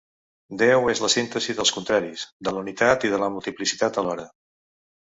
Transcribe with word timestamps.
Déu 0.61 0.87
és 0.93 1.01
la 1.03 1.09
síntesi 1.15 1.55
de 1.59 1.67
contraris, 1.75 2.25
de 2.49 2.57
la 2.57 2.65
unitat 2.65 3.09
i 3.11 3.17
de 3.17 3.25
la 3.27 3.31
multiplicitat 3.37 4.03
alhora. 4.07 4.29